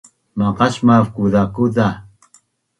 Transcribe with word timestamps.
Maqasmav 0.37 1.05
kuzakuza 1.15 1.87